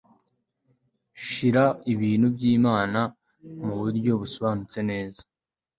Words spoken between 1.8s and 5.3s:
ibintu byimana muburyo busobanutse neza